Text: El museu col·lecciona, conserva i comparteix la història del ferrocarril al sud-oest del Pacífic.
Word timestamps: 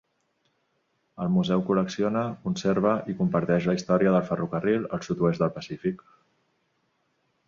El 1.25 1.27
museu 1.33 1.59
col·lecciona, 1.65 2.23
conserva 2.47 2.93
i 3.13 3.15
comparteix 3.19 3.67
la 3.71 3.75
història 3.81 4.13
del 4.15 4.27
ferrocarril 4.31 4.89
al 4.97 5.05
sud-oest 5.09 5.45
del 5.45 5.53
Pacífic. 5.59 6.03